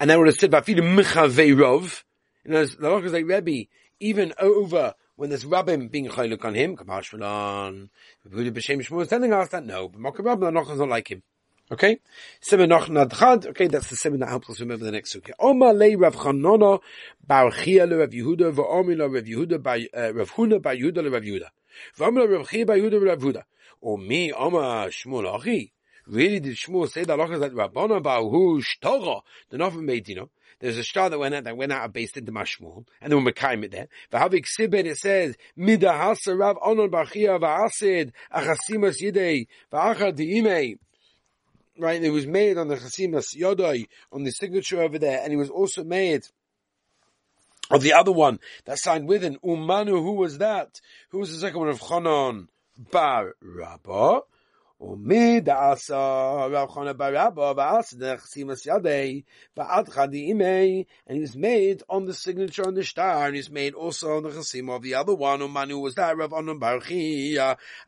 And 0.00 0.10
I 0.10 0.16
would 0.16 0.26
have 0.26 0.36
said 0.36 0.50
Vafilu 0.50 0.80
Michaverov. 0.80 2.02
And 2.44 2.54
the 2.54 2.66
Halacha 2.76 3.04
is 3.04 3.12
like 3.12 3.26
Rebbe, 3.26 3.68
even 4.00 4.32
over 4.38 4.94
when 5.16 5.30
there's 5.30 5.44
Rabbim 5.44 5.90
being 5.90 6.08
Chayluk 6.08 6.44
on 6.44 6.54
him, 6.54 6.76
Kapash 6.76 7.12
Shalan, 7.12 7.88
B'Shem 8.28 8.84
Shmuel, 8.84 9.08
telling 9.08 9.32
us 9.32 9.50
that 9.50 9.64
no, 9.64 9.88
but 9.88 10.00
Makar 10.00 10.22
Rabbim, 10.22 10.52
Halacha 10.52 10.72
is 10.72 10.78
not 10.80 10.88
like 10.88 11.10
him. 11.10 11.22
Okay? 11.72 12.00
Simon 12.40 12.68
noch 12.68 12.88
nadchad. 12.88 13.46
Okay, 13.46 13.66
that's 13.66 13.88
the 13.88 13.96
simon 13.96 14.20
that 14.20 14.28
helps 14.28 14.50
us 14.50 14.60
remember 14.60 14.84
the 14.84 14.92
next 14.92 15.14
sukkah. 15.14 15.30
Oma 15.38 15.72
le 15.72 15.96
Rav 15.96 16.14
Chanona 16.16 16.80
bar 17.26 17.50
Chia 17.50 17.86
le 17.86 17.96
Rav 17.96 18.10
Yehuda 18.10 18.52
v'omi 18.52 18.94
le 18.94 19.08
Rav 19.08 19.24
Yehuda 19.24 19.88
uh, 19.96 20.12
Rav 20.12 20.30
Huna 20.32 20.60
bar 20.60 20.74
Yehuda 20.74 21.02
le 21.02 21.10
Rav 21.10 21.22
Yehuda. 21.22 21.48
Le 21.98 22.26
Rav 22.28 22.48
Chia 22.48 22.66
bar 22.66 22.76
Yehuda 22.76 23.04
Rav 23.04 23.18
Yehuda. 23.18 23.42
Or 23.80 23.98
me, 23.98 24.32
Oma 24.32 24.88
Shmuel 24.88 25.38
Achi. 25.38 25.72
Really 26.06 26.40
did 26.40 26.56
Shmuel 26.56 26.90
say 26.90 27.04
that 27.04 27.18
Allah 27.18 27.38
that 27.38 27.52
Rabbana 27.52 28.02
bar 28.02 28.22
Hu 28.22 28.60
Shtora, 28.62 29.22
the 29.50 29.56
Novim 29.56 29.84
Medina. 29.84 30.28
There's 30.58 30.78
a 30.78 30.84
star 30.84 31.10
that 31.10 31.18
went 31.18 31.34
out 31.34 31.44
that 31.44 31.56
went 31.56 31.72
out 31.72 31.86
of 31.86 31.92
base 31.92 32.16
into 32.16 32.30
Mashmuel, 32.30 32.84
and 33.00 33.12
then 33.12 33.24
we 33.24 33.32
Mekayim 33.32 33.64
it 33.64 33.72
there. 33.72 33.88
V'havik 34.12 34.46
Sibed 34.46 34.84
it 34.84 34.96
says 34.96 35.36
Midahasa 35.58 36.38
Rav 36.38 36.56
Onon 36.58 36.90
bar 36.90 37.06
Chia 37.06 37.38
v'asid 37.38 38.12
achasimas 38.32 39.00
yidei 39.02 39.46
v'achad 39.72 40.14
di'imei 40.16 40.78
right? 41.78 42.02
It 42.02 42.10
was 42.10 42.26
made 42.26 42.58
on 42.58 42.68
the 42.68 42.76
Chasimas 42.76 43.36
Yodai, 43.36 43.86
on 44.12 44.24
the 44.24 44.30
signature 44.30 44.82
over 44.82 44.98
there, 44.98 45.22
and 45.22 45.32
it 45.32 45.36
was 45.36 45.50
also 45.50 45.84
made 45.84 46.22
of 47.71 47.81
the 47.81 47.93
other 47.93 48.11
one 48.11 48.39
that 48.65 48.79
signed 48.79 49.07
with 49.07 49.23
an 49.23 49.37
Umanu, 49.43 50.01
who 50.01 50.13
was 50.13 50.37
that? 50.37 50.79
Who 51.09 51.19
was 51.19 51.31
the 51.31 51.39
second 51.39 51.59
one 51.59 51.69
of 51.69 51.79
Chanan 51.79 52.47
Bar 52.91 53.35
Rabbah? 53.41 54.21
ומי 54.81 55.39
דעשה 55.39 56.45
רב 56.51 56.69
חונה 56.69 56.93
ברבא 56.93 57.53
ועשה 57.57 57.97
דרך 57.97 58.25
סימס 58.25 58.65
ידי 58.65 59.21
ועד 59.57 59.89
חדי 59.89 60.17
אימי 60.17 60.85
and 61.07 61.17
he 61.17 61.19
was 61.19 61.35
made 61.35 61.81
on 61.89 62.05
the 62.05 62.13
signature 62.13 62.67
on 62.67 62.75
the 62.75 62.83
star 62.83 63.25
and 63.25 63.35
he 63.35 63.39
was 63.39 63.49
made 63.49 63.73
also 63.73 64.17
on 64.17 64.23
the 64.23 64.29
chasim 64.29 64.69
of 64.69 64.83
the 64.83 64.93
other 64.93 65.15
one 65.15 65.39
Umanu 65.39 65.81
was 65.81 65.95
that 65.95 66.15
Rav 66.15 66.31
Onan 66.31 66.59
Baruchi 66.59 67.35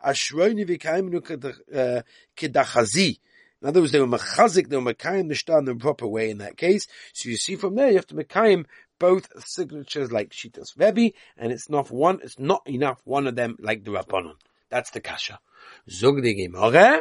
Ashroini 0.03 0.65
v'kaimnu 0.65 2.01
kedachazi 2.35 3.19
in 3.61 3.67
other 3.67 3.81
words, 3.81 3.91
they 3.91 3.99
were 3.99 4.07
mechazik, 4.07 4.69
they 4.69 4.77
were 4.77 4.93
mekayim 4.93 5.27
the 5.27 5.35
shtar 5.35 5.59
in 5.59 5.65
the 5.65 5.75
proper 5.75 6.07
way 6.07 6.29
in 6.29 6.37
that 6.37 6.55
case. 6.55 6.87
So 7.11 7.27
you 7.27 7.35
see 7.35 7.57
from 7.57 7.75
there, 7.75 7.89
you 7.89 7.97
have 7.97 8.07
to 8.07 8.15
mekayim 8.15 8.65
both 8.98 9.28
signatures 9.44 10.12
like 10.12 10.30
Shitas 10.30 10.76
Rebbe, 10.76 11.14
and 11.36 11.52
it's 11.52 11.68
not 11.68 11.90
one, 11.90 12.20
it's 12.22 12.38
not 12.38 12.62
enough 12.66 13.00
one 13.04 13.26
of 13.26 13.36
them 13.36 13.56
like 13.60 13.84
the 13.84 13.90
Rabbanon. 13.90 14.34
That's 14.70 14.90
the 14.90 15.00
kasha. 15.00 15.40
Zog 15.90 16.22
de 16.22 16.34
gemore, 16.34 17.00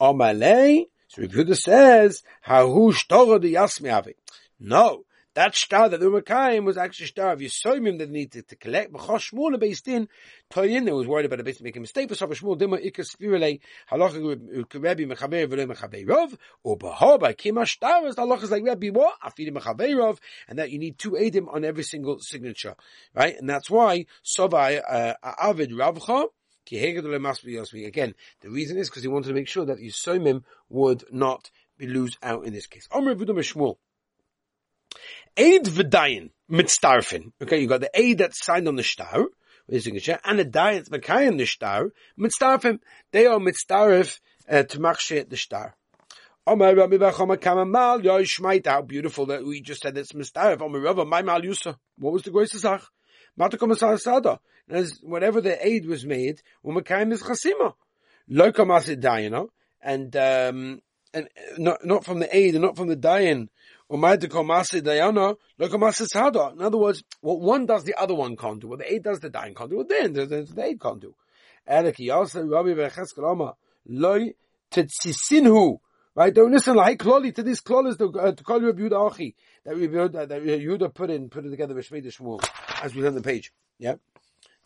Omalei, 0.00 0.86
so 1.08 1.22
Rebbe 1.22 1.54
says, 1.54 2.22
Hahu 2.46 2.92
shtora 2.92 3.40
de 3.40 3.52
yasmi 3.52 4.14
No, 4.60 5.04
That 5.38 5.54
star 5.54 5.88
that 5.88 6.00
the 6.00 6.06
Makayim 6.06 6.64
was 6.64 6.76
actually 6.76 7.06
star 7.06 7.30
of 7.30 7.38
Yisoimim 7.38 7.98
that 7.98 8.10
needed 8.10 8.48
to 8.48 8.56
collect. 8.56 8.92
B'chosh 8.92 9.32
Shmuel 9.32 9.60
based 9.60 9.86
in 9.86 10.08
Toyin, 10.50 10.84
they 10.84 10.90
was 10.90 11.06
worried 11.06 11.26
about 11.26 11.38
a 11.38 11.44
bit 11.44 11.62
making 11.62 11.78
a 11.78 11.82
mistake. 11.82 12.08
But 12.08 12.18
Shmuel 12.18 12.58
Dima 12.58 12.84
Ikas 12.84 13.14
Spirale 13.14 13.60
Halacha 13.88 14.18
Rebbe 14.18 15.14
Mechaber 15.14 15.46
V'le 15.46 15.72
Mechaber 15.72 16.04
Rov 16.04 16.36
or 16.64 16.76
by 16.76 17.34
Kima. 17.34 17.64
The 17.78 18.20
halacha 18.20 18.42
is 18.42 18.50
like 18.50 18.64
Rebbe 18.64 18.98
what 18.98 19.14
Afid 19.22 19.54
Mechaber 19.54 19.88
Rov, 19.94 20.18
and 20.48 20.58
that 20.58 20.72
you 20.72 20.80
need 20.80 20.98
two 20.98 21.12
Edim 21.12 21.46
on 21.54 21.64
every 21.64 21.84
single 21.84 22.18
signature, 22.18 22.74
right? 23.14 23.36
And 23.38 23.48
that's 23.48 23.70
why 23.70 24.06
Sovai 24.24 24.82
uh, 24.90 25.14
Avid 25.22 25.70
Ravcha. 25.70 26.24
Again, 26.66 28.14
the 28.40 28.50
reason 28.50 28.76
is 28.76 28.90
because 28.90 29.02
he 29.02 29.08
wanted 29.08 29.28
to 29.28 29.34
make 29.34 29.46
sure 29.46 29.66
that 29.66 29.78
Yisomim 29.78 30.42
would 30.68 31.04
not 31.12 31.48
be 31.76 31.86
lose 31.86 32.18
out 32.24 32.44
in 32.44 32.52
this 32.52 32.66
case. 32.66 32.88
Omer 32.90 33.14
Vudam 33.14 33.38
Shmuel. 33.38 33.76
Aid 35.40 35.66
v'dayin 35.66 36.30
mitzdarfin. 36.50 37.30
Okay, 37.40 37.60
you 37.60 37.68
got 37.68 37.80
the 37.80 37.90
aid 37.94 38.18
that's 38.18 38.44
signed 38.44 38.66
on 38.66 38.74
the 38.74 38.82
star, 38.82 39.26
with 39.68 39.84
signature, 39.84 40.18
and 40.24 40.40
the 40.40 40.44
that's 40.44 40.88
mekayim 40.88 41.38
the 41.38 41.46
star, 41.46 41.92
mitzdarfin. 42.18 42.80
They 43.12 43.26
are 43.26 43.38
mitzdarif 43.38 44.18
uh, 44.50 44.64
to 44.64 44.78
makshe 44.80 45.28
the 45.28 45.36
star. 45.36 45.76
How 46.44 46.56
beautiful 48.82 49.26
that 49.26 49.44
we 49.46 49.60
just 49.60 49.82
said 49.82 49.96
it's 49.96 50.10
mitzdarif. 50.10 50.60
Omer 50.60 50.80
Rabbi 50.80 51.04
my 51.04 51.22
mal 51.22 51.40
yusa. 51.40 51.76
What 51.98 52.14
was 52.14 52.22
the 52.22 52.30
greatest 52.30 52.62
zach? 52.62 52.82
Matakom 53.38 53.76
sada. 53.76 54.40
As 54.68 54.98
whenever 55.04 55.40
the 55.40 55.64
aid 55.64 55.86
was 55.86 56.04
made, 56.04 56.42
umekayim 56.66 57.12
is 57.12 57.22
chasima. 57.22 57.74
Lokamas 58.28 58.88
dayana, 59.00 59.46
and 59.80 60.16
um, 60.16 60.82
and 61.14 61.26
uh, 61.26 61.54
not 61.58 61.84
not 61.84 62.04
from 62.04 62.18
the 62.18 62.36
aid 62.36 62.54
and 62.54 62.64
not 62.64 62.76
from 62.76 62.88
the 62.88 62.96
dayan 62.96 63.48
in 63.90 64.04
other 66.62 66.76
words, 66.76 67.02
what 67.20 67.40
one 67.40 67.66
does, 67.66 67.84
the 67.84 67.94
other 67.98 68.14
one 68.14 68.36
can't 68.36 68.60
do. 68.60 68.68
What 68.68 68.80
the 68.80 68.92
eight 68.92 69.02
does, 69.02 69.20
the 69.20 69.30
nine 69.30 69.54
can't 69.54 69.70
do. 69.70 69.78
What 69.78 69.88
the, 69.88 70.08
the, 70.08 70.52
the 70.54 70.62
eight 70.62 70.80
can't 70.80 71.00
do. 71.00 71.14
Right? 76.14 76.34
Don't 76.34 76.50
listen 76.50 76.74
like 76.74 76.98
Kloli 76.98 77.34
to 77.34 77.42
this 77.42 77.60
Klol 77.60 77.96
the 77.96 78.08
uh, 78.08 78.32
to 78.32 78.42
call 78.42 78.60
you 78.60 78.72
Yehuda 78.72 79.10
Achi 79.10 79.36
that 79.64 79.76
Yehuda 79.76 80.92
put 80.92 81.10
in 81.10 81.28
put 81.30 81.46
it 81.46 81.50
together 81.50 81.74
with 81.74 81.88
Shmei 81.88 82.04
Shmuel 82.04 82.42
as 82.82 82.94
we 82.94 83.06
on 83.06 83.14
the 83.14 83.22
page. 83.22 83.52
Yeah. 83.78 83.94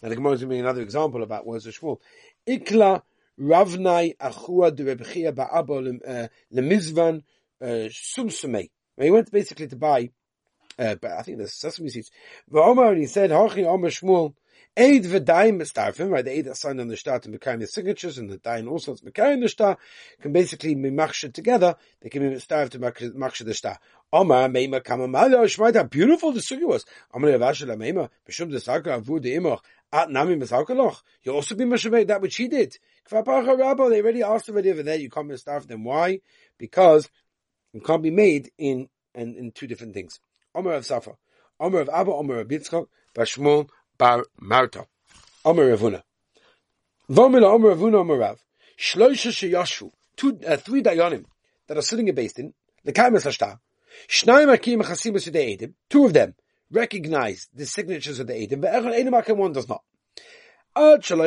Now 0.02 0.08
the 0.08 0.16
Gemara 0.16 0.32
is 0.32 0.40
giving 0.40 0.60
another 0.60 0.82
example 0.82 1.22
about 1.22 1.46
words 1.46 1.66
of 1.66 1.78
Shmuel. 1.78 1.98
Ikla 2.46 3.02
Ravnai 3.38 4.16
Achua 4.16 4.74
de 4.74 4.96
Rebchia 4.96 5.32
Ba'abo 5.32 6.00
uh, 6.06 6.28
Lemizvan 6.54 7.22
uh, 7.60 7.88
Sumsumei. 8.98 9.04
He 9.04 9.10
went 9.10 9.30
basically 9.30 9.68
to 9.68 9.76
buy, 9.76 10.10
uh, 10.78 10.96
but 10.96 11.12
I 11.12 11.22
think 11.22 11.38
the 11.38 11.48
sesame 11.48 11.88
seeds. 11.88 12.10
Omar, 12.52 12.92
and 12.92 13.00
he 13.00 13.06
said, 13.06 13.30
Hachi 13.30 13.64
Omar 13.64 13.90
Shmuel, 13.90 14.34
Aid 14.74 15.04
v'daim 15.04 15.60
mistarfim, 15.60 16.10
right? 16.10 16.24
The 16.24 16.30
aid 16.30 16.46
that 16.46 16.56
signed 16.56 16.80
on 16.80 16.88
the 16.88 16.96
star 16.96 17.18
to 17.18 17.28
become 17.28 17.60
the 17.60 17.66
signatures, 17.66 18.16
and 18.16 18.30
the 18.30 18.38
daim 18.38 18.70
also 18.70 18.94
to 18.94 19.04
become 19.04 19.40
the 19.40 19.48
star 19.50 19.76
can 20.22 20.32
basically 20.32 20.74
be 20.74 20.90
machshed 20.90 21.34
together. 21.34 21.76
They 22.00 22.08
can 22.08 22.26
be 22.30 22.38
starved 22.38 22.72
to 22.72 22.78
machshed 22.78 23.44
the 23.44 23.52
star. 23.52 23.78
Omar 24.10 24.48
meima 24.48 24.80
kamamala 24.80 25.44
shmaita. 25.44 25.76
How 25.76 25.82
beautiful 25.82 26.32
the 26.32 26.40
sugi 26.40 26.66
was. 26.66 26.86
Omar 27.12 27.32
yavashel 27.32 27.76
meima 27.76 28.08
b'shum 28.26 28.50
desaka 28.50 28.98
avu 28.98 29.20
deimoch 29.22 29.60
at 29.92 30.10
nami 30.10 30.36
mesakaloch. 30.36 31.02
You 31.22 31.34
also 31.34 31.54
be 31.54 31.64
mashavei 31.64 32.06
that 32.06 32.22
which 32.22 32.36
he 32.36 32.48
did. 32.48 32.78
Kvapacha 33.10 33.58
rabba. 33.58 33.90
They 33.90 34.00
already 34.00 34.22
asked 34.22 34.48
already 34.48 34.70
over 34.70 34.82
there. 34.82 34.96
You 34.96 35.10
can't 35.10 35.28
be 35.28 35.36
starved. 35.36 35.68
Then 35.68 35.84
why? 35.84 36.20
Because 36.56 37.10
it 37.74 37.84
can't 37.84 38.02
be 38.02 38.10
made 38.10 38.50
in 38.58 38.88
and 39.14 39.36
in 39.36 39.52
two 39.52 39.66
different 39.66 39.94
things. 39.94 40.20
Omer 40.54 40.72
of 40.72 40.86
Safa, 40.86 41.12
Omer 41.60 41.80
of 41.80 41.88
Abba, 41.88 42.12
Omer 42.12 42.40
of 42.40 42.48
Yitzchak, 42.48 42.86
Bashmol 43.14 43.68
Bar 43.98 44.24
Marta, 44.40 44.86
Omer 45.44 45.70
of 45.70 45.80
Huna. 45.80 46.02
Vomila 47.10 47.52
Omer 47.54 47.70
of 47.70 47.78
Huna 47.78 47.96
Omer 47.96 48.16
Rav, 48.16 48.40
Shloisha 48.78 49.30
Sheyashvu, 49.30 49.90
two, 50.16 50.38
uh, 50.46 50.56
three 50.56 50.82
dayanim 50.82 51.24
that 51.66 51.76
are 51.76 51.82
sitting 51.82 52.08
in 52.08 52.14
Beis 52.14 52.34
Din, 52.34 52.54
the 52.84 52.92
Kaimas 52.92 53.24
Hashta, 53.24 53.58
Shnayim 54.08 54.52
Akim 54.52 54.80
of 54.80 54.86
the 54.86 55.56
Edim, 55.56 55.74
two 55.88 56.06
of 56.06 56.12
them 56.12 56.34
recognize 56.70 57.48
the 57.54 57.66
signatures 57.66 58.18
of 58.18 58.26
the 58.26 58.32
Edim, 58.32 58.60
but 58.60 58.72
Echon 58.72 58.98
Edim 58.98 59.18
Akim 59.18 59.36
one 59.36 59.52
does 59.52 59.68
not. 59.68 59.82
Until 60.74 61.20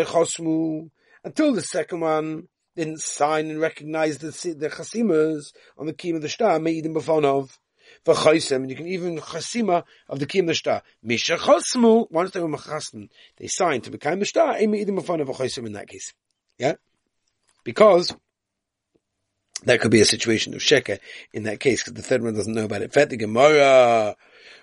the 1.54 1.62
second 1.62 2.00
one 2.00 2.48
didn't 2.76 3.02
sign 3.02 3.50
and 3.50 3.60
recognize 3.60 4.18
the 4.18 4.28
the 4.54 4.70
chasimas 4.70 5.54
on 5.78 5.86
the 5.86 5.94
key 5.94 6.12
of 6.12 6.22
the 6.22 6.30
star, 6.30 6.60
made 6.60 6.86
in 6.86 6.96
of 6.96 7.60
v'chaisem, 8.06 8.56
and 8.58 8.70
you 8.70 8.76
can 8.76 8.88
even 8.88 9.18
chasima 9.18 9.84
of 10.10 10.20
the 10.20 10.26
key 10.26 10.40
of 10.40 10.48
the 10.48 10.56
star. 10.56 10.82
Misha 11.02 11.38
chasmu, 11.38 12.10
once 12.12 12.32
they 12.32 12.40
were 12.40 12.50
machasm, 12.50 13.10
they 13.38 13.48
signed 13.48 13.84
to 13.84 13.92
become 13.92 14.20
the 14.20 14.26
star, 14.26 14.56
emi 14.56 14.86
idim 14.86 14.98
of 14.98 15.06
v'chaisem 15.06 15.66
in 15.66 15.74
that 15.74 15.88
case. 15.88 16.14
Yeah? 16.58 16.74
Because, 17.64 18.16
that 19.64 19.82
could 19.82 19.92
be 19.92 20.02
a 20.02 20.06
situation 20.06 20.54
of 20.54 20.62
sheker 20.62 21.00
in 21.34 21.44
that 21.44 21.60
case, 21.60 21.82
because 21.82 21.94
the 21.94 22.02
third 22.08 22.24
one 22.24 22.36
doesn't 22.36 22.54
know 22.54 22.66
about 22.66 22.82
it. 22.82 22.94
Fet 22.94 23.10
the 23.10 23.18
Gemara, 23.18 24.16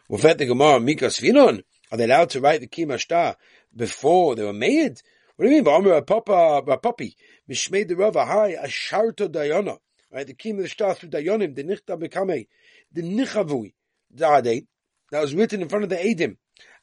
well, 0.09 0.21
Fet 0.21 0.39
the 0.39 0.47
Gemara, 0.47 0.79
Mikas 0.79 1.21
Vinon, 1.21 1.63
are 1.91 1.99
they 1.99 2.05
allowed 2.05 2.31
to 2.31 2.41
write 2.41 2.61
the 2.61 2.67
Kima 2.67 3.01
Star 3.01 3.37
before 3.75 4.35
they 4.35 4.45
were 4.45 4.53
made? 4.53 5.01
What 5.37 5.47
do 5.47 5.51
you 5.51 5.63
mean? 5.63 5.65
V'omer 5.65 5.97
a 5.97 6.03
papa, 6.03 6.63
a 6.67 6.79
puppy. 6.79 7.17
Mishmei 7.49 7.89
the 7.89 7.97
Rava, 7.97 8.25
hi, 8.25 8.49
a 8.51 8.69
sharto 8.69 9.29
dayana. 9.29 9.79
Right, 10.13 10.27
the 10.27 10.35
Kima 10.35 10.63
the 10.63 10.69
Star 10.69 10.95
through 10.95 11.09
dayanim, 11.09 11.55
the 11.55 11.65
nichta 11.65 11.99
bekame, 11.99 12.47
the 12.93 13.03
nichavui, 13.03 13.73
dade, 14.15 14.67
that 15.11 15.21
was 15.21 15.35
written 15.35 15.63
in 15.63 15.69
front 15.71 15.85
of 15.85 15.91
the 15.91 15.97
Edim. 15.97 16.37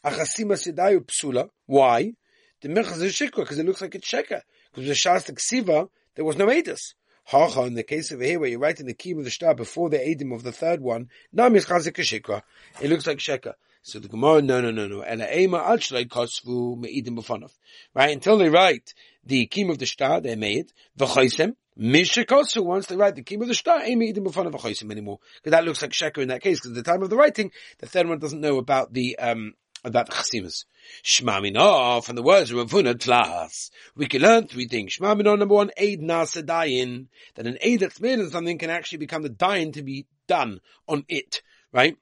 Achasima 0.04 0.54
sedayu 0.54 1.06
psula. 1.06 1.50
Why? 1.68 2.14
The 2.62 2.70
mechaz 2.70 3.02
is 3.02 3.14
shikra, 3.14 3.38
because 3.38 3.60
it 3.60 3.66
looks 3.66 3.82
like 3.82 3.94
it's 3.94 4.08
shekah. 4.08 4.42
Because 4.72 4.88
the 4.88 4.94
Shas 4.94 5.32
Ksiva, 5.32 5.90
there 6.16 6.26
was 6.26 6.36
no 6.36 6.48
Edis. 6.48 6.96
Hacha, 7.26 7.62
in 7.64 7.76
the 7.76 7.84
case 7.84 8.12
of 8.12 8.22
here 8.22 8.40
where 8.40 8.50
you're 8.50 8.60
writing 8.60 8.88
the 8.88 8.94
key 8.96 9.12
of 9.12 9.24
the 9.24 9.30
star 9.30 9.54
before 9.54 9.90
the 9.90 9.98
Edim 9.98 10.34
of 10.34 10.42
the 10.42 10.52
third 10.52 10.82
one, 10.82 11.10
Nam 11.32 11.56
is 11.56 11.66
chazik 11.66 11.94
shikra. 11.94 12.42
It 12.82 12.90
looks 12.90 13.06
like 13.06 13.20
shekah. 13.20 13.54
So 13.82 14.00
the 14.00 14.08
Gemara, 14.10 14.42
no, 14.42 14.60
no, 14.62 14.72
no, 14.72 14.88
no. 14.88 15.00
Right? 17.94 18.12
Until 18.12 18.38
they 18.38 18.50
write 18.50 18.94
the 19.26 19.46
kim 19.48 19.70
of 19.70 19.78
the 19.80 19.86
star, 19.86 20.20
they 20.22 20.36
made 20.36 20.74
v'chaisem. 20.98 21.56
Mishikosu, 21.80 22.64
once 22.64 22.88
they 22.88 22.98
write 22.98 23.16
the 23.16 23.24
kim 23.24 23.42
of 23.42 23.48
the 23.48 23.56
star, 23.56 23.86
ema 23.86 24.04
meidim 24.04 24.26
b'fanav 24.28 24.52
v'chaisem 24.52 24.92
anymore. 24.92 25.20
Because 25.38 25.52
that 25.52 25.64
looks 25.64 25.82
like 25.82 25.92
sheker 25.92 26.18
in 26.18 26.28
that 26.28 26.42
case, 26.42 26.60
because 26.60 26.78
at 26.78 26.84
the 26.84 26.92
time 26.92 27.02
of 27.02 27.10
the 27.10 27.16
writing, 27.16 27.52
the 27.80 27.88
third 27.88 28.08
one 28.08 28.20
doesn't 28.20 28.42
know 28.42 28.58
about 28.58 28.94
the, 28.94 29.18
um, 29.18 29.54
about 29.86 30.08
the. 30.08 30.66
Shmamino, 31.04 32.04
from 32.04 32.16
the 32.18 32.24
words 32.24 32.52
of 32.52 32.58
Ravuna 32.58 32.96
Tlas. 32.96 33.70
We 33.96 34.08
can 34.08 34.22
learn 34.22 34.48
three 34.48 34.68
things. 34.68 34.98
Shmamino, 34.98 35.40
number 35.40 35.56
one, 35.56 35.72
aid 35.78 36.02
nasa 36.02 36.44
dayin. 36.44 37.08
That 37.36 37.48
an 37.48 37.58
aid 37.62 37.80
that's 37.80 38.02
made 38.02 38.20
on 38.20 38.30
something 38.30 38.58
can 38.58 38.70
actually 38.70 38.98
become 38.98 39.22
the 39.22 39.30
dayin 39.30 39.72
to 39.74 39.84
be 39.84 40.06
done 40.28 40.60
on 40.88 41.06
it. 41.08 41.42
Right? 41.72 41.96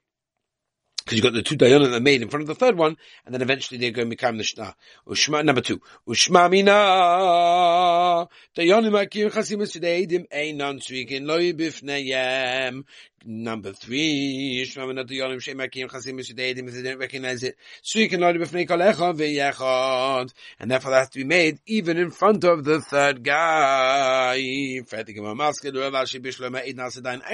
Because 1.08 1.16
you've 1.18 1.24
got 1.24 1.32
the 1.32 1.42
two 1.42 1.56
dayanim 1.56 1.92
that 1.92 2.02
made 2.02 2.22
in 2.22 2.28
front 2.28 2.42
of 2.42 2.48
the 2.48 2.56
third 2.56 2.78
one, 2.78 2.98
and 3.26 3.34
then 3.34 3.42
eventually 3.42 3.78
they're 3.80 3.92
going 3.92 4.08
to 4.08 4.10
become 4.10 4.36
the 4.36 4.44
shna. 4.44 4.74
Ushma 5.08 5.46
number 5.46 5.62
two. 5.62 5.80
Ushma 6.06 6.52
mina 6.52 8.28
dayanim 8.58 9.02
akim 9.02 9.30
chasimus 9.30 9.72
todaydim 9.78 10.28
einan 10.28 10.82
tzrikin 10.82 11.26
loy 11.26 11.54
bifneyem. 11.54 12.84
Number 13.26 13.72
three, 13.72 14.66
Ushma 14.68 14.86
mina 14.86 15.06
dayanim 15.06 15.42
shem 15.42 15.62
akim 15.62 15.88
chasimus 15.88 16.30
todaydim 16.30 16.68
if 16.68 16.74
they 16.74 16.82
don't 16.82 17.00
recognize 17.00 17.42
it. 17.44 17.56
Tzrikin 17.86 18.20
loy 18.20 18.34
bifnei 18.34 18.68
kalecha 18.68 19.16
v'yechad, 19.16 20.34
and 20.60 20.70
therefore 20.70 20.92
that 20.92 21.00
has 21.00 21.10
to 21.12 21.20
be 21.20 21.24
made 21.24 21.62
even 21.68 21.96
in 21.96 22.12
front 22.12 22.44
of 22.44 22.66
the 22.66 22.82
third 22.82 23.24
guy. 23.24 24.36
I 24.36 24.82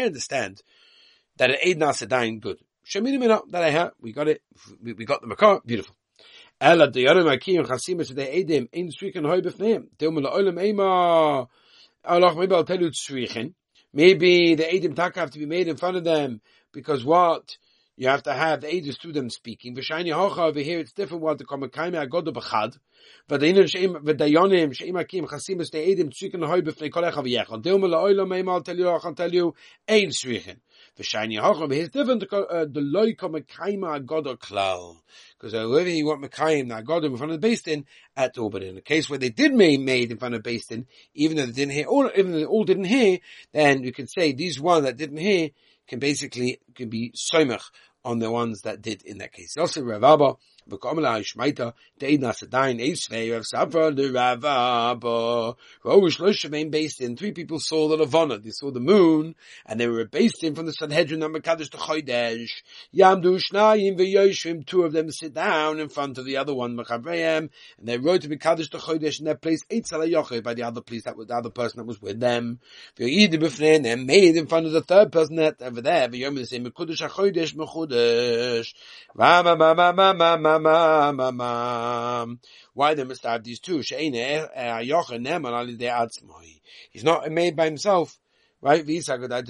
understand 0.04 0.62
that 1.38 1.50
an 1.50 1.58
Eid 1.66 1.80
Nasadain 1.80 2.40
good. 2.40 2.60
That 2.92 3.64
I 3.64 3.70
have. 3.70 3.92
We 4.02 4.12
got 4.12 4.28
it. 4.28 4.42
We, 4.82 4.94
we 4.94 5.06
got 5.06 5.22
the 5.22 5.28
makar. 5.28 5.62
Beautiful. 5.66 5.96
Ela 6.60 6.90
the 6.92 7.06
yarim 7.06 7.32
akim 7.32 7.66
chasimus 7.66 8.14
de 8.14 8.26
edim 8.44 8.68
in 8.72 8.92
stricken 8.92 9.26
hoy 9.26 9.42
befneim. 9.42 9.88
Teum 9.98 10.22
la 10.22 10.32
olam 10.32 10.62
ema. 10.62 11.48
Allah 12.06 12.36
maybe 12.36 12.56
I'll 12.56 12.64
tell 12.64 12.80
you 12.80 12.90
tzrichen. 12.90 13.54
Maybe 13.94 14.56
the 14.56 14.64
edim 14.64 14.96
tak 14.96 15.16
have 15.16 15.32
to 15.32 15.40
be 15.40 15.46
made 15.46 15.68
in 15.68 15.78
front 15.78 15.98
of 15.98 16.04
them 16.04 16.42
because 16.72 17.04
what? 17.06 17.58
You 17.96 18.08
have 18.08 18.24
to 18.24 18.34
have 18.34 18.62
the 18.62 18.68
edus 18.68 18.98
to 19.02 19.12
them 19.12 19.30
speaking. 19.30 19.76
V'shayni 19.76 20.08
hocha 20.08 20.40
over 20.40 20.60
here, 20.60 20.80
it's 20.80 20.94
different 20.94 21.22
what 21.22 21.38
the 21.38 21.46
komakaime 21.46 21.94
agodo 21.94 22.34
b'chad. 22.34 22.78
V'dayinim 23.30 23.70
she'im, 23.70 23.94
v'dayonim 23.94 24.74
she'im 24.76 24.96
akim 24.96 25.28
chasimus 25.28 25.70
de 25.70 25.96
edim 25.96 26.10
tzriken 26.10 26.44
hoy 26.46 26.62
b'fnei 26.62 26.92
kol 26.92 27.04
echa 27.04 27.24
v'yechon. 27.24 27.64
Teum 27.64 27.88
la 27.88 28.02
olam 28.02 28.36
ema, 28.36 28.54
I'll 28.54 28.62
tell 28.62 28.78
you, 28.78 28.90
I'll 28.90 29.14
tell 29.14 29.32
you, 29.32 29.54
ein 29.88 30.10
tzrichen. 30.10 30.58
The 30.96 31.04
shiny 31.04 31.38
hacham 31.38 31.72
is 31.74 31.90
different. 31.90 32.24
Uh, 32.32 32.66
the 32.66 32.80
loika 32.82 33.30
mekaima 33.30 34.00
agoda 34.00 34.38
klal 34.38 34.98
because 35.38 35.54
whoever 35.54 35.90
you 35.90 36.06
want 36.06 36.22
mekayim 36.22 36.68
na 36.68 36.82
agoda 36.82 37.06
in 37.06 37.18
front 37.18 37.32
of 37.32 37.42
the 37.42 37.48
basin 37.48 37.86
at 38.16 38.38
all. 38.38 38.50
But 38.50 38.64
in 38.64 38.76
the 38.76 38.82
case 38.82 39.10
where 39.10 39.20
they 39.20 39.30
did 39.30 39.54
make 39.54 39.80
made 39.80 40.12
in 40.12 40.18
front 40.18 40.36
of 40.36 40.44
the 40.44 40.50
basin, 40.50 40.86
even 41.16 41.38
though 41.38 41.48
they 41.48 41.52
didn't 41.52 41.74
hear, 41.74 41.88
even 42.16 42.32
though 42.32 42.40
they 42.40 42.46
all 42.46 42.64
didn't 42.64 42.86
hear, 42.86 43.20
then 43.54 43.84
you 43.84 43.92
can 43.92 44.08
say 44.08 44.34
these 44.34 44.60
one 44.60 44.84
that 44.84 44.98
didn't 44.98 45.18
hear 45.18 45.50
can 45.88 46.00
basically 46.00 46.60
can 46.76 46.90
be 46.90 47.12
soimach 47.12 47.64
on 48.06 48.20
the 48.20 48.30
ones 48.30 48.62
that 48.62 48.82
did 48.82 49.02
in 49.04 49.18
that 49.18 49.34
case. 49.34 49.58
Also, 49.58 49.82
Rav 49.82 50.04
Abba, 50.04 50.34
Based 50.70 50.82
in 57.02 57.18
three 57.18 57.32
people 57.32 57.60
saw 57.60 57.88
the 57.88 57.98
Lavana, 57.98 58.42
they 58.42 58.52
saw 58.52 58.72
the 58.72 58.80
moon 58.80 59.36
and 59.66 59.80
they 59.80 59.88
were 59.88 60.06
based 60.06 60.44
in 60.44 60.56
from 60.56 60.66
the 60.66 60.74
Sanhedrin 60.74 61.20
number 61.20 61.40
Kadosh 61.40 61.70
to 61.72 61.78
Chodesh. 61.78 62.52
Two 64.66 64.84
of 64.84 64.94
them 64.94 65.12
sit 65.12 65.34
down 65.34 65.80
in 65.80 65.90
front 65.90 66.18
of 66.18 66.26
the 66.26 66.38
other 66.38 66.54
one, 66.54 66.80
and 66.80 67.50
they 67.82 67.98
wrote 67.98 68.22
to 68.22 68.28
be 68.30 68.38
Mekadosh 68.38 68.70
to 68.72 68.78
Chodesh 68.78 69.20
in 69.20 69.26
their 69.26 69.36
place, 69.36 69.64
Eitzal 69.70 70.10
Yochai, 70.10 70.42
by 70.44 70.54
the 70.54 70.64
other 70.64 70.82
place, 70.82 71.04
that 71.04 71.18
was 71.18 71.28
the 71.28 71.36
other 71.36 71.50
person 71.50 71.80
that 71.80 71.86
was 71.86 72.02
with 72.02 72.20
them. 72.20 72.60
Ve'yidu 72.98 73.86
and 73.86 74.06
made 74.06 74.36
in 74.36 74.48
front 74.48 74.66
of 74.66 74.72
the 74.72 74.82
third 74.82 75.12
person 75.12 75.36
that 75.38 75.62
over 75.62 75.82
there, 75.82 76.08
the 76.08 76.46
same, 76.46 76.66
Mekadosh 76.66 77.02
HaChodesh 77.08 77.54
Mechudesh 77.56 78.74
why 82.74 82.94
they 82.94 83.04
must 83.04 83.24
have 83.24 83.44
these 83.44 83.60
two? 83.60 83.84
Eh, 83.92 84.46
eh, 84.54 84.82
He's 86.92 87.04
not 87.04 87.32
made 87.32 87.56
by 87.56 87.66
himself. 87.66 88.20
Right? 88.64 88.80
If 88.88 89.08
you're 89.10 89.18
going 89.18 89.30
to 89.30 89.44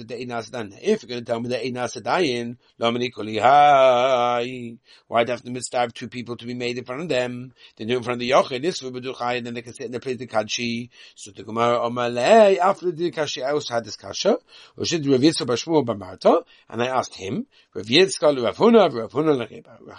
tell 1.24 1.38
me 1.38 1.48
that 1.50 1.62
Einas 1.62 2.02
Adayin, 2.02 2.56
Lomani 2.80 3.14
Kuli 3.14 3.38
Hai, 3.38 4.76
why 5.06 5.22
do 5.22 5.30
I 5.30 5.34
have 5.34 5.42
to 5.42 5.52
mitzvah 5.52 5.92
two 5.94 6.08
people 6.08 6.36
to 6.36 6.44
be 6.44 6.54
made 6.54 6.78
in 6.78 6.84
front 6.84 7.02
of 7.02 7.08
them? 7.08 7.52
They 7.76 7.84
do 7.84 7.98
in 7.98 8.02
front 8.02 8.16
of 8.16 8.18
the 8.18 8.30
Yochid, 8.30 8.62
this 8.62 8.82
will 8.82 8.90
be 8.90 9.00
Chai, 9.00 9.34
and 9.34 9.46
then 9.46 9.54
they 9.54 9.62
can 9.62 9.72
sit 9.72 9.86
in 9.86 9.92
the 9.92 10.00
place 10.00 10.16
the 10.16 10.26
Kadshi. 10.26 10.90
So 11.14 11.30
the 11.30 11.44
Gemara 11.44 11.78
Omalei, 11.78 12.58
after 12.58 12.90
the 12.90 13.12
Kashi, 13.12 13.44
I 13.44 13.52
also 13.52 13.74
had 13.74 13.84
this 13.84 13.94
Kasha, 13.94 14.36
or 14.76 14.84
should 14.84 15.06
Rav 15.06 15.20
Yitzchak 15.20 15.46
Bashmu 15.46 15.84
Bamarta, 15.86 16.42
and 16.68 16.82
I 16.82 16.86
asked 16.88 17.14
him, 17.14 17.46
Rav 17.72 17.86
Yitzchak 17.86 18.42
Rav 18.42 18.56
Huna, 18.56 18.92
Rav 18.92 19.12
Huna 19.12 19.38
Rav 19.38 19.48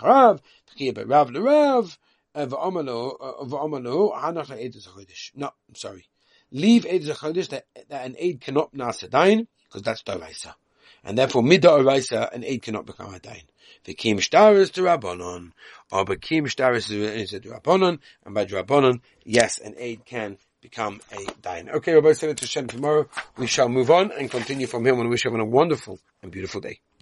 Rav, 0.01 0.41
Rav 1.07 1.31
Rav, 1.45 1.97
no, 5.35 5.51
I'm 5.69 5.75
sorry. 5.75 6.09
Leave 6.51 6.85
Eid 6.85 7.03
Chodesh 7.03 7.49
that, 7.49 7.65
that 7.89 8.05
an 8.05 8.15
aid 8.17 8.41
cannot 8.41 8.73
nasadain, 8.73 9.47
because 9.67 9.81
that's 9.81 10.03
Daraisa. 10.03 10.53
And 11.03 11.17
therefore, 11.17 11.43
Mida 11.43 11.69
Araisa, 11.69 12.33
an 12.33 12.43
aid 12.43 12.63
cannot 12.63 12.85
become 12.85 13.13
a 13.13 13.19
dain. 13.19 13.43
Vikim 13.85 14.17
Shtaris 14.17 14.71
to 14.73 14.81
Rabbanon, 14.81 15.51
or 15.91 16.05
Vikim 16.05 16.43
Shtaris 16.43 16.87
to 16.87 17.49
Rabbanon, 17.49 17.99
and 18.25 18.33
by 18.33 18.45
Rabbanon, 18.45 19.01
yes, 19.23 19.59
an 19.59 19.75
aid 19.77 20.05
can 20.05 20.37
become 20.61 20.99
a 21.11 21.31
dain. 21.41 21.69
Okay, 21.69 21.93
Rabbi, 21.93 22.13
to 22.13 22.47
Shem 22.47 22.67
tomorrow. 22.67 23.07
We 23.37 23.45
shall 23.45 23.69
move 23.69 23.91
on 23.91 24.11
and 24.11 24.31
continue 24.31 24.65
from 24.65 24.85
here 24.85 24.99
and 24.99 25.09
wish 25.09 25.25
everyone 25.25 25.47
a 25.47 25.49
wonderful 25.49 25.99
and 26.23 26.31
beautiful 26.31 26.61
day. 26.61 26.79